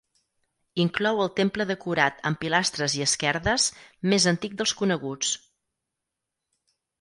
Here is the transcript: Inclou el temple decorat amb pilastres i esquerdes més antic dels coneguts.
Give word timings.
Inclou 0.83 1.19
el 1.25 1.27
temple 1.39 1.67
decorat 1.71 2.23
amb 2.29 2.39
pilastres 2.45 2.95
i 3.01 3.03
esquerdes 3.07 3.67
més 4.15 4.27
antic 4.33 4.57
dels 4.63 4.75
coneguts. 4.81 5.37